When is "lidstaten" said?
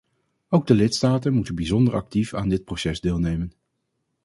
0.73-1.33